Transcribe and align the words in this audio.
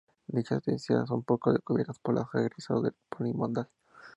Dichas 0.25 0.65
necesidades 0.65 1.09
son 1.09 1.21
poco 1.21 1.53
cubiertas 1.63 1.99
por 1.99 2.15
los 2.15 2.25
egresados 2.33 2.81
del 2.85 2.95
polimodal. 3.07 3.69